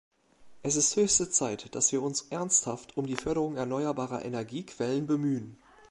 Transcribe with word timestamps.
Es 0.63 0.77
ist 0.77 0.95
höchste 0.95 1.29
Zeit, 1.29 1.75
dass 1.75 1.91
wir 1.91 2.01
uns 2.01 2.23
ernsthaft 2.31 2.97
um 2.97 3.05
die 3.05 3.15
Förderung 3.15 3.55
erneuerbarer 3.57 4.25
Energiequellen 4.25 5.05
bemühen. 5.05 5.59